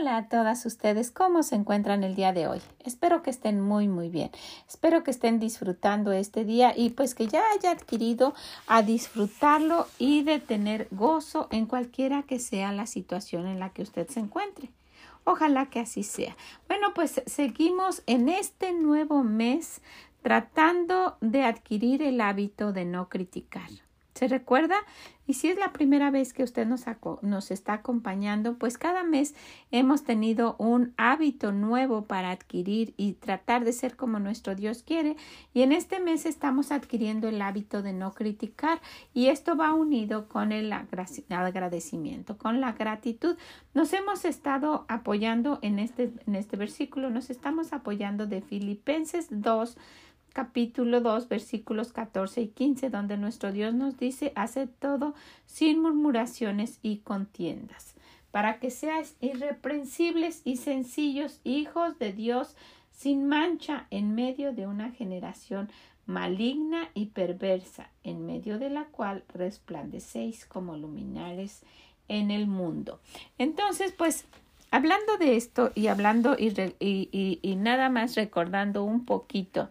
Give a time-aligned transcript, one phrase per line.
[0.00, 2.62] Hola a todas ustedes, ¿cómo se encuentran el día de hoy?
[2.78, 4.30] Espero que estén muy muy bien.
[4.66, 8.32] Espero que estén disfrutando este día y pues que ya haya adquirido
[8.66, 13.82] a disfrutarlo y de tener gozo en cualquiera que sea la situación en la que
[13.82, 14.70] usted se encuentre.
[15.24, 16.34] Ojalá que así sea.
[16.66, 19.82] Bueno, pues seguimos en este nuevo mes
[20.22, 23.68] tratando de adquirir el hábito de no criticar.
[24.20, 24.76] ¿Se recuerda?
[25.26, 29.34] Y si es la primera vez que usted nos, está acompañando, pues cada mes
[29.70, 35.16] hemos tenido un hábito nuevo para adquirir y tratar de ser como nuestro Dios quiere.
[35.54, 38.82] Y en este mes estamos adquiriendo el hábito de no criticar
[39.14, 43.38] y esto va unido con el agradecimiento, con la gratitud.
[43.72, 49.78] Nos hemos estado apoyando en este, en este versículo, nos estamos apoyando de Filipenses 2
[50.32, 55.14] capítulo 2 versículos 14 y 15 donde nuestro Dios nos dice hace todo
[55.46, 57.94] sin murmuraciones y contiendas
[58.30, 62.56] para que seáis irreprensibles y sencillos hijos de Dios
[62.92, 65.70] sin mancha en medio de una generación
[66.06, 71.62] maligna y perversa en medio de la cual resplandecéis como luminares
[72.08, 73.00] en el mundo.
[73.38, 74.26] Entonces pues
[74.70, 79.68] hablando de esto y hablando y, y, y nada más recordando un poquito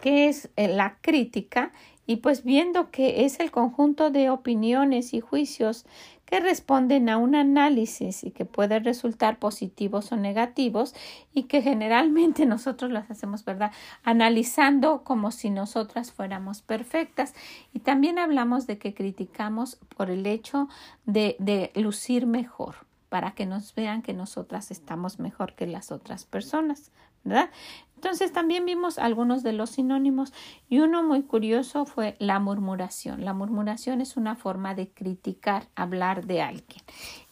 [0.00, 1.72] qué es eh, la crítica
[2.06, 5.84] y pues viendo que es el conjunto de opiniones y juicios
[6.24, 10.94] que responden a un análisis y que pueden resultar positivos o negativos
[11.32, 13.72] y que generalmente nosotros las hacemos, ¿verdad?
[14.04, 17.34] Analizando como si nosotras fuéramos perfectas.
[17.72, 20.68] Y también hablamos de que criticamos por el hecho
[21.06, 26.26] de, de lucir mejor, para que nos vean que nosotras estamos mejor que las otras
[26.26, 26.90] personas,
[27.24, 27.50] ¿verdad?
[27.98, 30.32] Entonces también vimos algunos de los sinónimos
[30.68, 33.24] y uno muy curioso fue la murmuración.
[33.24, 36.80] La murmuración es una forma de criticar, hablar de alguien.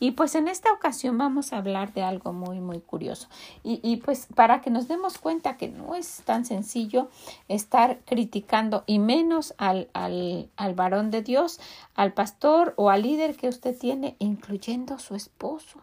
[0.01, 3.29] Y pues en esta ocasión vamos a hablar de algo muy, muy curioso.
[3.63, 7.11] Y, y pues para que nos demos cuenta que no es tan sencillo
[7.47, 11.61] estar criticando y menos al, al, al varón de Dios,
[11.95, 15.81] al pastor o al líder que usted tiene, incluyendo su esposo.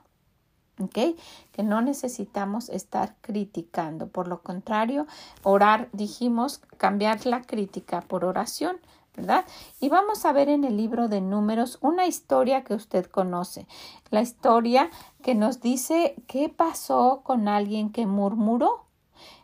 [0.79, 1.17] ¿Ok?
[1.51, 4.07] Que no necesitamos estar criticando.
[4.07, 5.07] Por lo contrario,
[5.43, 8.77] orar, dijimos, cambiar la crítica por oración.
[9.15, 9.45] ¿verdad?
[9.79, 13.67] Y vamos a ver en el libro de números una historia que usted conoce,
[14.09, 14.89] la historia
[15.21, 18.85] que nos dice qué pasó con alguien que murmuró.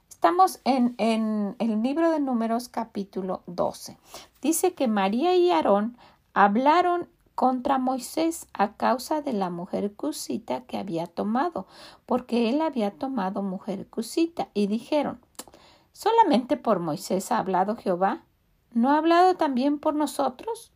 [0.09, 3.97] Estamos en, en el libro de números capítulo 12.
[4.41, 5.97] Dice que María y Aarón
[6.33, 7.07] hablaron
[7.39, 11.67] contra Moisés a causa de la mujer cusita que había tomado,
[12.05, 15.21] porque él había tomado mujer cusita, y dijeron
[15.93, 18.25] ¿Solamente por Moisés ha hablado Jehová?
[18.73, 20.73] ¿No ha hablado también por nosotros?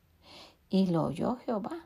[0.69, 1.85] Y lo oyó Jehová.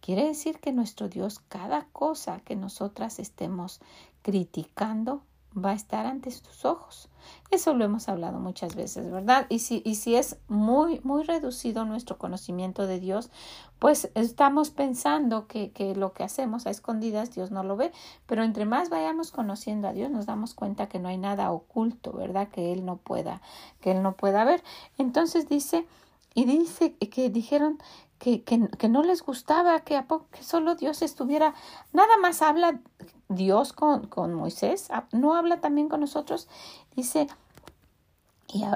[0.00, 3.80] Quiere decir que nuestro Dios, cada cosa que nosotras estemos
[4.22, 5.22] criticando,
[5.56, 7.08] va a estar ante tus ojos.
[7.50, 9.46] Eso lo hemos hablado muchas veces, ¿verdad?
[9.48, 13.30] Y si, y si es muy, muy reducido nuestro conocimiento de Dios,
[13.78, 17.92] pues estamos pensando que, que lo que hacemos a escondidas Dios no lo ve,
[18.26, 22.12] pero entre más vayamos conociendo a Dios, nos damos cuenta que no hay nada oculto,
[22.12, 22.48] ¿verdad?
[22.48, 23.40] Que Él no pueda,
[23.80, 24.62] que Él no pueda ver.
[24.98, 25.86] Entonces dice,
[26.34, 27.78] y dice que dijeron
[28.18, 31.54] que, que, que, no les gustaba que, que solo Dios estuviera.
[31.92, 32.80] Nada más habla
[33.28, 36.48] Dios con, con Moisés, no habla también con nosotros.
[36.94, 37.26] Dice,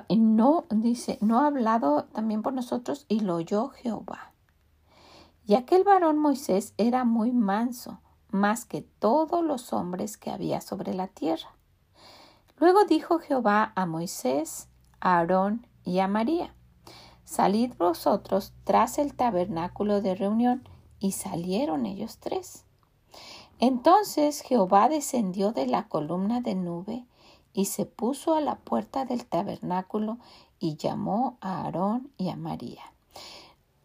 [0.09, 4.32] y, no, dice, no ha hablado también por nosotros y lo oyó Jehová.
[5.47, 8.00] Y aquel varón Moisés era muy manso,
[8.31, 11.49] más que todos los hombres que había sobre la tierra.
[12.58, 14.69] Luego dijo Jehová a Moisés,
[15.00, 16.55] a Aarón y a María,
[17.25, 20.69] Salid vosotros tras el tabernáculo de reunión,
[20.99, 22.64] y salieron ellos tres.
[23.61, 27.05] Entonces Jehová descendió de la columna de nube
[27.53, 30.19] y se puso a la puerta del tabernáculo
[30.59, 32.83] y llamó a Aarón y a María.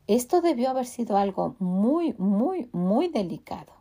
[0.07, 3.73] Esto debió haber sido algo muy, muy, muy delicado.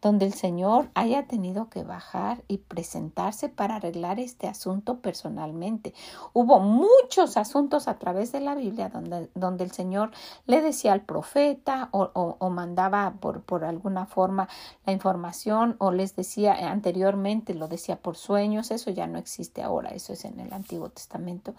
[0.00, 5.94] Donde el Señor haya tenido que bajar y presentarse para arreglar este asunto personalmente.
[6.32, 10.10] Hubo muchos asuntos a través de la Biblia donde, donde el Señor
[10.46, 14.48] le decía al profeta o, o, mandaba por, por alguna forma
[14.86, 19.90] la información o les decía anteriormente, lo decía por sueños, eso ya no existe ahora,
[19.90, 21.54] eso es en el Antiguo Testamento.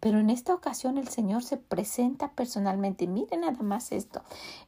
[0.00, 3.06] Pero en esta ocasión el Señor se presenta personalmente.
[3.06, 4.22] Miren nada más esto.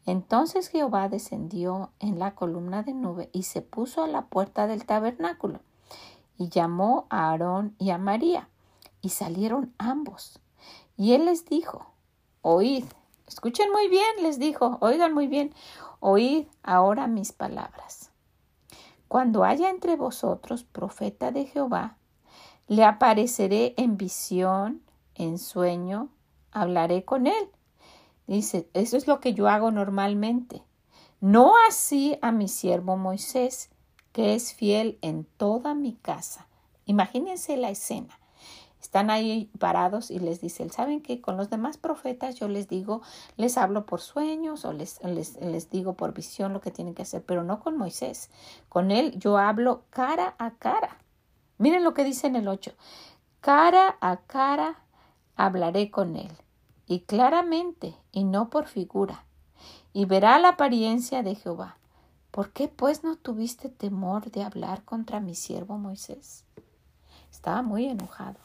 [0.06, 4.84] Entonces Jehová descendió en la columna de nube y se puso a la puerta del
[4.84, 5.60] tabernáculo
[6.36, 8.48] y llamó a Aarón y a María
[9.00, 10.40] y salieron ambos.
[10.96, 11.86] Y él les dijo,
[12.42, 12.84] oíd,
[13.26, 15.54] escuchen muy bien, les dijo, oigan muy bien,
[16.00, 18.10] oíd ahora mis palabras.
[19.06, 21.96] Cuando haya entre vosotros profeta de Jehová,
[22.66, 24.82] le apareceré en visión,
[25.14, 26.08] en sueño,
[26.50, 27.48] hablaré con él.
[28.26, 30.62] Dice, eso es lo que yo hago normalmente.
[31.20, 33.70] No así a mi siervo Moisés,
[34.12, 36.46] que es fiel en toda mi casa.
[36.84, 38.18] Imagínense la escena.
[38.80, 43.02] Están ahí parados y les dice, ¿saben que Con los demás profetas yo les digo,
[43.36, 47.02] les hablo por sueños o les, les, les digo por visión lo que tienen que
[47.02, 48.30] hacer, pero no con Moisés.
[48.68, 50.98] Con él yo hablo cara a cara.
[51.58, 52.72] Miren lo que dice en el 8.
[53.40, 54.84] Cara a cara
[55.34, 56.32] hablaré con él,
[56.86, 59.24] y claramente, y no por figura,
[59.98, 61.76] y verá la apariencia de Jehová.
[62.30, 66.44] ¿Por qué pues no tuviste temor de hablar contra mi siervo Moisés?
[67.32, 68.38] Estaba muy enojado,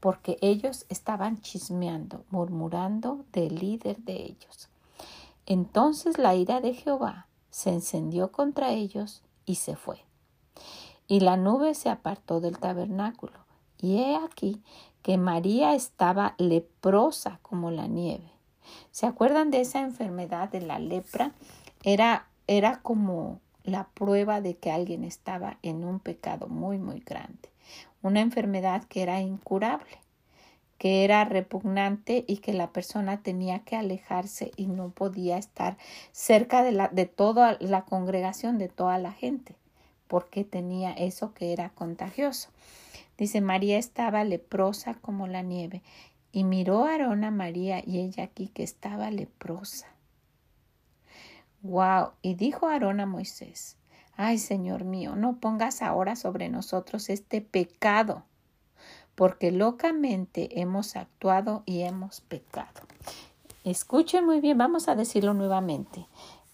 [0.00, 4.70] porque ellos estaban chismeando, murmurando del líder de ellos.
[5.46, 10.04] Entonces la ira de Jehová se encendió contra ellos y se fue.
[11.06, 13.38] Y la nube se apartó del tabernáculo.
[13.80, 14.60] Y he aquí
[15.02, 18.31] que María estaba leprosa como la nieve.
[18.90, 21.32] ¿Se acuerdan de esa enfermedad de la lepra?
[21.82, 27.50] Era, era como la prueba de que alguien estaba en un pecado muy, muy grande.
[28.02, 29.98] Una enfermedad que era incurable,
[30.78, 35.76] que era repugnante y que la persona tenía que alejarse y no podía estar
[36.10, 39.54] cerca de, la, de toda la congregación, de toda la gente
[40.12, 42.50] porque tenía eso que era contagioso.
[43.16, 45.80] Dice, María estaba leprosa como la nieve,
[46.32, 49.88] y miró Aarón a María y ella aquí que estaba leprosa.
[51.60, 53.76] Wow, y dijo Aarón a Moisés,
[54.16, 58.24] Ay, Señor mío, no pongas ahora sobre nosotros este pecado,
[59.14, 62.82] porque locamente hemos actuado y hemos pecado.
[63.64, 66.06] Escuchen muy bien, vamos a decirlo nuevamente.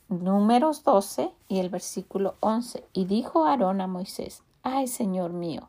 [0.08, 2.84] Números 12 y el versículo 11.
[2.92, 5.68] Y dijo Aarón a Moisés, Ay, Señor mío,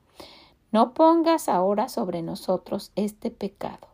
[0.72, 3.89] no pongas ahora sobre nosotros este pecado,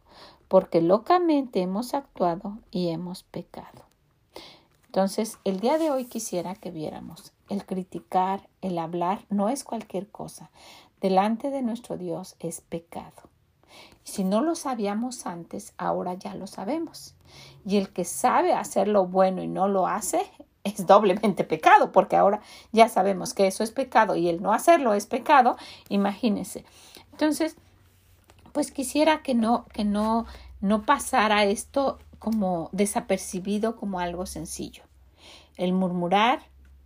[0.48, 3.86] porque locamente hemos actuado y hemos pecado.
[4.88, 10.08] Entonces, el día de hoy quisiera que viéramos, el criticar, el hablar, no es cualquier
[10.08, 10.50] cosa.
[11.02, 13.30] Delante de nuestro Dios es pecado.
[14.04, 17.16] Si no lo sabíamos antes, ahora ya lo sabemos.
[17.66, 20.22] Y el que sabe hacer lo bueno y no lo hace
[20.64, 22.40] es doblemente pecado, porque ahora
[22.72, 25.58] ya sabemos que eso es pecado y el no hacerlo es pecado,
[25.90, 26.66] imagínense.
[27.12, 27.58] Entonces,
[28.56, 30.26] pues quisiera que no, que no,
[30.62, 34.84] no pasara esto como desapercibido como algo sencillo.
[35.58, 36.40] El murmurar,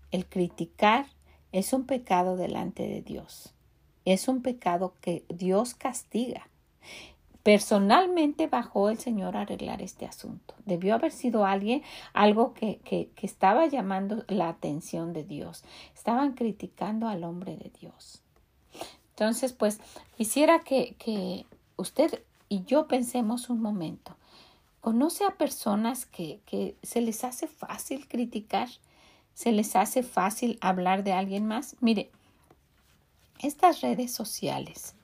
[0.09, 1.05] el criticar,
[1.51, 3.53] es un pecado delante de Dios.
[4.03, 6.49] Es un pecado que Dios castiga.
[7.43, 10.55] Personalmente bajó el Señor a arreglar este asunto.
[10.65, 15.63] Debió haber sido alguien, algo que, que, estaba llamando la atención de Dios.
[15.93, 18.23] Estaban criticando al hombre de Dios.
[19.11, 19.79] Entonces, pues,
[20.17, 21.45] quisiera que, que
[21.79, 24.15] usted y yo pensemos un momento.
[24.81, 28.69] ¿Conoce a personas que, que se les hace fácil criticar?
[29.33, 31.75] ¿Se les hace fácil hablar de alguien más?
[31.79, 32.11] Mire,
[33.39, 34.95] estas redes sociales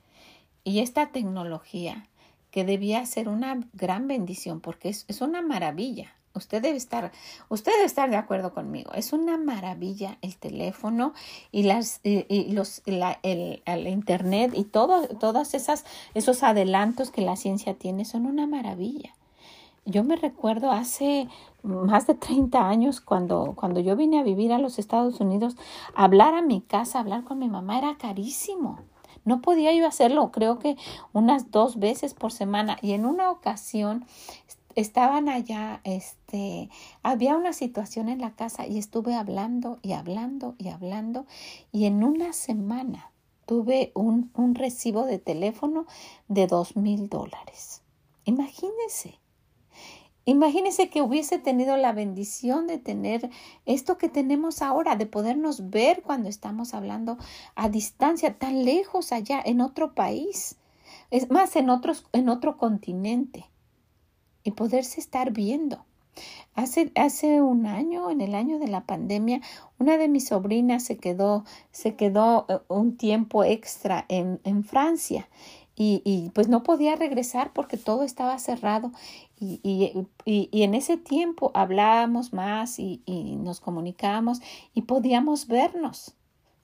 [0.64, 2.06] y esta tecnología
[2.50, 6.15] que debía ser una gran bendición porque es, una maravilla.
[6.36, 7.12] Usted debe estar,
[7.48, 8.92] usted debe estar de acuerdo conmigo.
[8.92, 11.14] Es una maravilla el teléfono
[11.50, 17.74] y las y, los el, internet y todo, todas esas esos adelantos que la ciencia
[17.74, 19.14] tiene son una maravilla.
[19.84, 21.28] Yo me recuerdo hace
[21.62, 25.56] más de 30 años cuando, cuando yo vine a vivir a los Estados Unidos,
[25.94, 28.80] hablar a mi casa, hablar con mi mamá era carísimo.
[29.24, 30.76] No podía yo hacerlo, creo que
[31.12, 32.78] unas dos veces por semana.
[32.80, 34.04] Y en una ocasión
[34.76, 36.70] estaban allá, este,
[37.02, 41.26] había una situación en la casa y estuve hablando y hablando y hablando.
[41.72, 43.10] Y en una semana
[43.46, 45.86] tuve un, un recibo de teléfono
[46.28, 47.82] de dos mil dólares.
[48.24, 49.18] Imagínense.
[50.28, 53.30] Imagínese que hubiese tenido la bendición de tener
[53.64, 57.16] esto que tenemos ahora, de podernos ver cuando estamos hablando
[57.54, 60.56] a distancia, tan lejos allá, en otro país,
[61.12, 63.48] es más, en, otros, en otro continente,
[64.46, 65.84] y poderse estar viendo.
[66.54, 69.42] Hace, hace un año, en el año de la pandemia,
[69.78, 75.28] una de mis sobrinas se quedó, se quedó eh, un tiempo extra en, en Francia
[75.74, 78.92] y, y, pues no podía regresar porque todo estaba cerrado
[79.38, 84.40] y, y, y en ese tiempo hablábamos más y, nos comunicábamos
[84.72, 86.14] y podíamos vernos.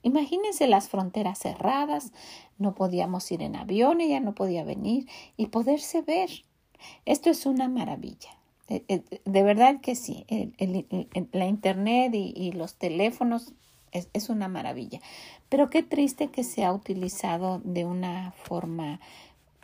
[0.03, 2.12] Imagínense las fronteras cerradas,
[2.57, 6.31] no podíamos ir en avión, ella no podía venir y poderse ver.
[7.05, 8.31] Esto es una maravilla.
[8.69, 10.25] Eh, eh, de verdad que sí,
[11.33, 13.53] la internet y, los teléfonos
[13.91, 15.01] es, es, una maravilla.
[15.49, 19.01] Pero qué triste que se ha utilizado de una forma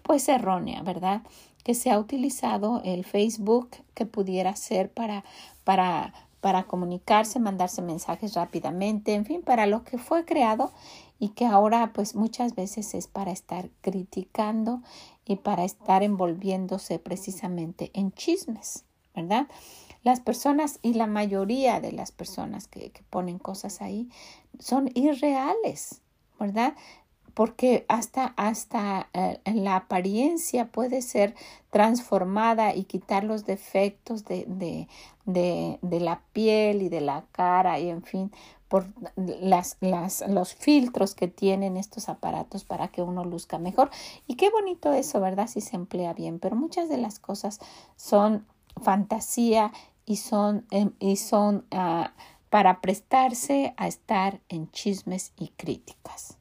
[0.03, 1.23] pues errónea, ¿verdad?
[1.65, 5.23] Que se ha utilizado el Facebook que pudiera ser para,
[5.65, 10.73] para, para comunicarse, mandarse mensajes rápidamente, en fin, para lo que fue creado
[11.19, 14.83] y que ahora pues muchas veces es para estar criticando
[15.25, 18.85] y para estar envolviéndose precisamente en chismes,
[19.15, 19.49] ¿verdad?
[20.05, 24.09] Las personas y la mayoría de las personas que, ponen cosas ahí
[24.59, 26.01] son irreales,
[26.39, 26.75] ¿verdad?
[27.35, 31.37] porque hasta, hasta eh, la apariencia puede ser
[31.71, 34.89] transformada y quitar los defectos de, de,
[35.25, 38.33] de, de, la piel y de la cara y en fin,
[38.69, 43.91] por las, las, los filtros que tienen estos aparatos para que uno luzca mejor.
[44.27, 45.49] Y qué bonito eso, ¿verdad?
[45.49, 47.61] Si se emplea bien, pero muchas de las cosas
[47.97, 48.47] son
[48.81, 49.73] fantasía
[50.05, 52.13] y son, em, y son ah,
[52.51, 56.37] para prestarse a estar en chismes y críticas.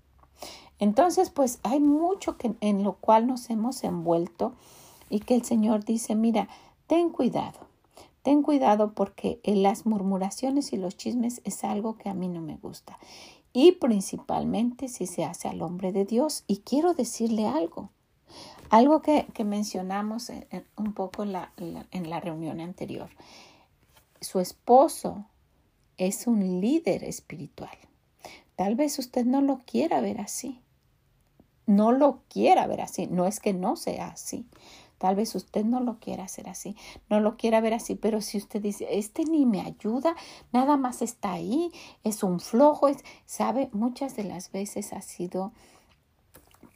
[0.79, 4.53] Entonces, pues hay mucho que, en lo cual nos hemos envuelto
[5.09, 6.47] y que el Señor dice, mira,
[6.85, 7.66] ten cuidado
[8.27, 12.57] Ten cuidado porque las murmuraciones y los chismes es algo que a mí no me
[12.57, 12.99] gusta.
[13.53, 16.43] Y principalmente si se hace al hombre de Dios.
[16.45, 17.89] Y quiero decirle algo.
[18.69, 20.29] Algo que, mencionamos
[20.75, 23.09] un poco la, en la reunión anterior.
[24.19, 25.23] Su esposo
[25.95, 27.77] es un líder espiritual.
[28.57, 30.59] Tal vez usted no lo quiera ver así.
[31.65, 33.07] No lo quiera ver así.
[33.07, 34.45] No es que no sea así.
[34.97, 36.75] Tal vez usted no lo quiera hacer así,
[37.09, 40.15] no lo quiera ver así, pero si usted dice, este ni me ayuda,
[40.51, 41.71] nada más está ahí,
[42.03, 45.51] es un flojo, es, sabe, muchas de las veces ha sido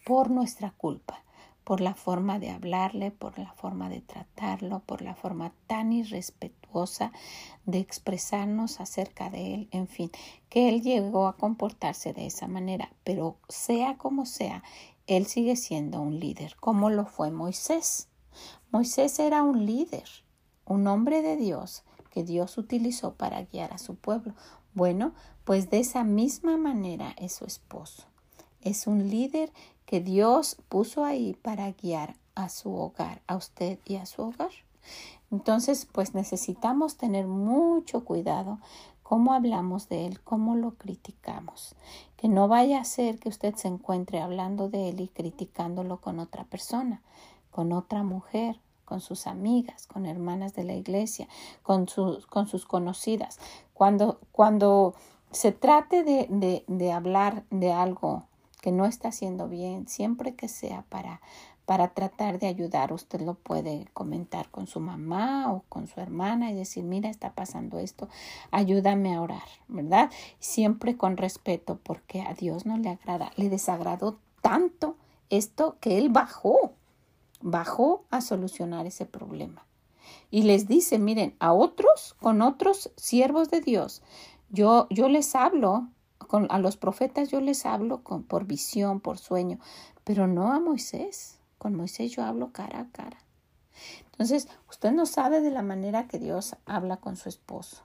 [0.06, 1.24] por nuestra culpa,
[1.64, 7.12] por la forma de hablarle, por la forma de tratarlo, por la forma tan irrespetuosa
[7.66, 10.12] de expresarnos acerca de él, en fin,
[10.50, 14.64] que él llegó a comportarse de esa manera, pero sea como sea,
[15.08, 18.08] él sigue siendo un líder, como lo fue Moisés.
[18.72, 20.08] Moisés era un líder,
[20.66, 24.34] un hombre de Dios que Dios utilizó para guiar a su pueblo.
[24.74, 25.12] Bueno,
[25.44, 28.04] pues de esa misma manera es su esposo.
[28.62, 29.52] Es un líder
[29.86, 34.52] que Dios puso ahí para guiar a su hogar, a usted y a su hogar.
[35.32, 38.60] Entonces, pues necesitamos tener mucho cuidado
[39.04, 41.76] cómo hablamos de él, cómo lo criticamos.
[42.16, 46.20] Que no vaya a ser que usted se encuentre hablando de él y criticándolo con
[46.20, 47.02] otra persona
[47.52, 51.28] con otra mujer, con sus amigas, con hermanas de la iglesia,
[51.64, 53.40] con sus, con sus conocidas.
[53.74, 54.96] Cuando, cuando
[55.32, 58.26] se trate de, de, de hablar de algo
[58.62, 61.22] que no está haciendo bien, siempre que sea para,
[61.66, 66.52] para tratar de ayudar, usted lo puede comentar con su mamá o con su hermana
[66.52, 68.10] y decir, mira, está pasando esto,
[68.52, 70.12] ayúdame a orar, ¿verdad?
[70.40, 74.98] Siempre con respeto, porque a Dios no le agrada, le desagradó tanto
[75.30, 76.74] esto que él bajó
[77.42, 79.66] bajó a solucionar ese problema.
[80.30, 84.02] Y les dice, miren, a otros, con otros siervos de Dios,
[84.50, 89.18] yo, yo les hablo, con, a los profetas yo les hablo con, por visión, por
[89.18, 89.60] sueño,
[90.04, 91.40] pero no a Moisés.
[91.58, 93.18] Con Moisés yo hablo cara a cara.
[94.12, 97.84] Entonces, usted no sabe de la manera que Dios habla con su esposo.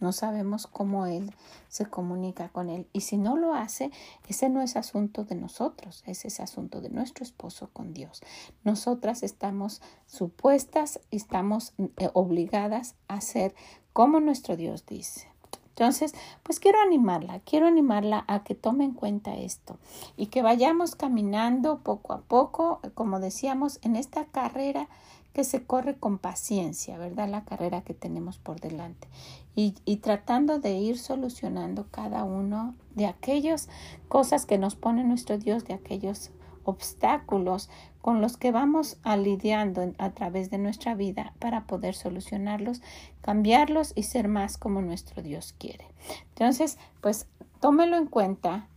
[0.00, 1.32] No sabemos cómo Él
[1.68, 2.86] se comunica con Él.
[2.92, 3.90] Y si no lo hace,
[4.28, 8.22] ese no es asunto de nosotros, ese es asunto de nuestro esposo con Dios.
[8.64, 13.54] Nosotras estamos supuestas, estamos eh, obligadas a hacer
[13.92, 15.28] como nuestro Dios dice.
[15.76, 19.78] Entonces, pues quiero animarla, quiero animarla a que tome en cuenta esto
[20.16, 24.88] y que vayamos caminando poco a poco, como decíamos, en esta carrera
[25.36, 27.28] que se corre con paciencia, ¿verdad?
[27.28, 29.06] La carrera que tenemos por delante.
[29.54, 33.68] Y, tratando de ir solucionando cada uno de aquellas
[34.08, 36.30] cosas que nos pone nuestro Dios, de aquellos
[36.64, 37.68] obstáculos
[38.00, 42.80] con los que vamos a lidiando a través de nuestra vida para poder solucionarlos,
[43.20, 45.84] cambiarlos y ser más como nuestro Dios quiere.
[46.30, 47.26] Entonces, pues
[47.60, 48.70] tómelo en cuenta,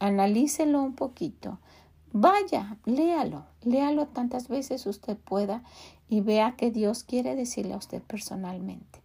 [0.00, 1.60] analícelo un poquito,
[2.10, 5.62] vaya, léalo, léalo tantas veces usted pueda
[6.08, 9.00] y vea que Dios quiere decirle a usted personalmente.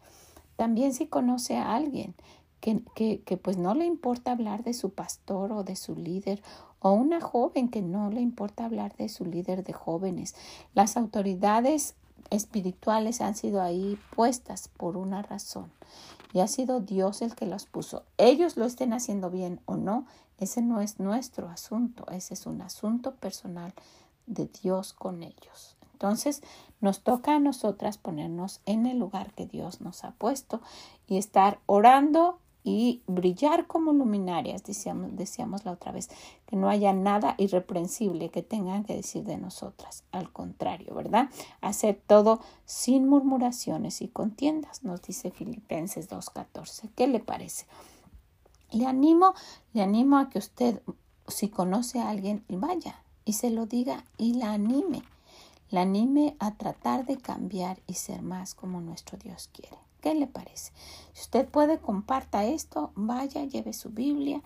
[0.56, 2.16] También si conoce a alguien
[2.62, 6.42] que, que, pues no le importa hablar de su pastor o de su líder
[6.80, 10.36] o una joven que no le importa hablar de su líder de jóvenes.
[10.74, 11.96] Las autoridades
[12.32, 15.72] espirituales han sido ahí puestas por una razón
[16.34, 18.04] y ha sido Dios el que los puso.
[18.18, 20.06] Ellos lo estén haciendo bien o no,
[20.40, 23.74] ese no es nuestro asunto, ese es un asunto personal
[24.28, 25.76] de Dios con ellos.
[25.94, 26.42] Entonces
[26.82, 30.62] nos toca a nosotras ponernos en el lugar que Dios nos ha puesto
[31.08, 36.10] y estar orando y brillar como luminarias, decíamos, decíamos la otra vez,
[36.48, 40.04] que no haya nada irreprensible que tengan que decir de nosotras.
[40.12, 41.30] Al contrario, ¿verdad?
[41.62, 46.90] Hacer todo sin murmuraciones y contiendas, nos dice Filipenses 2.14.
[46.96, 47.68] ¿Qué le parece?
[48.72, 49.36] Le animo,
[49.74, 50.82] le animo a que usted,
[51.28, 55.04] si conoce a alguien, vaya y se lo diga y la anime.
[55.72, 59.78] La anime a tratar de cambiar y ser más como nuestro Dios quiere.
[60.00, 60.72] ¿Qué le parece?
[61.14, 64.44] Si usted puede, comparta esto, vaya, lleve su Biblia,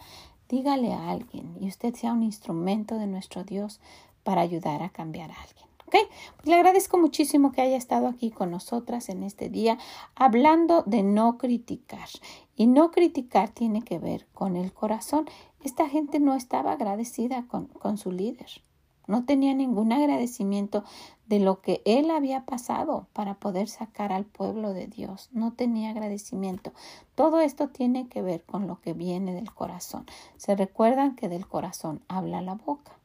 [0.47, 3.81] dígale a alguien y usted sea un instrumento de nuestro Dios
[4.23, 5.67] para ayudar a cambiar a alguien.
[5.85, 5.95] ¿Ok?
[6.37, 9.77] Pues le agradezco muchísimo que haya estado aquí con nosotras en este día
[10.15, 12.07] hablando de no criticar.
[12.55, 15.25] Y no criticar tiene que ver con el corazón.
[15.63, 18.61] Esta gente no estaba agradecida con, con su líder.
[19.09, 20.83] No tenía ningún agradecimiento
[21.27, 25.29] de lo que él había pasado para poder sacar al pueblo de Dios.
[25.31, 26.73] No tenía agradecimiento.
[27.15, 30.05] Todo esto tiene que ver con lo que viene del corazón.
[30.37, 32.99] Se recuerdan que del corazón habla la boca.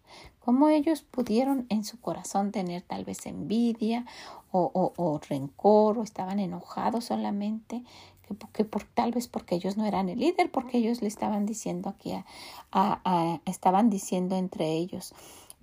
[0.45, 4.05] ¿Cómo ellos pudieron en su corazón tener tal vez envidia
[4.53, 7.83] o, rencor o estaban enojados solamente?
[8.53, 11.91] Que, por, tal vez porque ellos no eran el líder, porque ellos le estaban diciendo
[11.91, 12.13] aquí,
[12.73, 15.15] a, estaban diciendo entre ellos,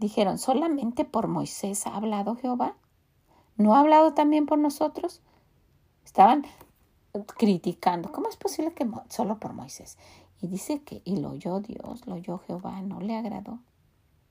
[0.02, 2.74] Dijeron, ¿solamente por Moisés ha hablado Jehová?
[3.56, 5.22] ¿No ha hablado también por nosotros?
[6.04, 6.44] Estaban
[7.38, 8.12] criticando.
[8.12, 10.00] ¿Cómo es posible que solo por Moisés?
[10.42, 13.60] Y dice que, y lo oyó Dios, lo oyó Jehová, no le agradó.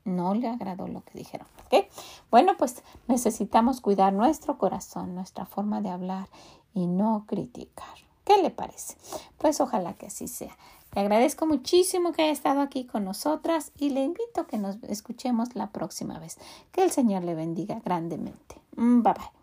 [0.04, 1.46] No le agradó lo que dijeron.
[1.66, 1.86] ¿ok?
[2.32, 6.26] Bueno, pues necesitamos cuidar nuestro corazón, nuestra forma de hablar
[6.74, 7.94] y no criticar.
[8.24, 8.96] ¿Qué le parece?
[9.38, 10.56] Pues ojalá que así sea.
[10.94, 14.82] Le agradezco muchísimo que haya estado aquí con nosotras y le invito a que nos
[14.82, 16.36] escuchemos la próxima vez.
[16.72, 18.56] Que el Señor le bendiga grandemente.
[18.76, 19.40] Mm, bye bye.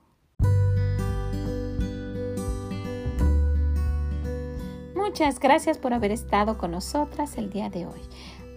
[4.93, 8.01] Muchas gracias por haber estado con nosotras el día de hoy,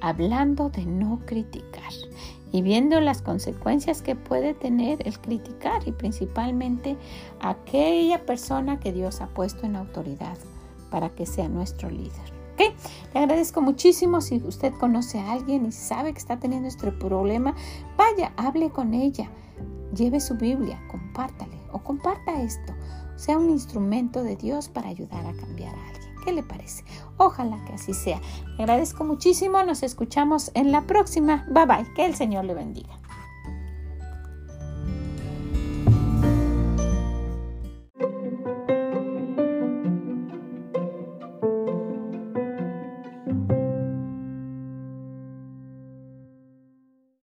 [0.01, 1.93] hablando de no criticar
[2.51, 6.97] y viendo las consecuencias que puede tener el criticar y principalmente
[7.41, 10.37] aquella persona que Dios ha puesto en autoridad
[10.91, 12.40] para que sea nuestro líder.
[13.15, 17.55] Le agradezco muchísimo si usted conoce a alguien y sabe que está teniendo este problema,
[17.97, 19.31] vaya, hable con ella,
[19.95, 22.73] lleve su Biblia, compártale o comparta esto.
[23.17, 26.15] Sea un instrumento de Dios para ayudar a cambiar a alguien.
[26.25, 26.85] ¿Qué le parece?
[27.17, 28.21] Ojalá que así sea.
[28.57, 29.63] Le agradezco muchísimo.
[29.63, 31.47] Nos escuchamos en la próxima.
[31.51, 31.95] Bye bye.
[31.95, 33.00] Que el Señor le bendiga.